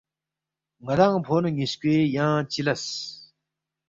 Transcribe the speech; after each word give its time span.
ندانگ 0.85 1.21
فونو 1.25 1.49
نیسکوے 1.57 1.97
ینگ 2.15 2.43
چی 2.51 2.61
لس، 2.65 2.83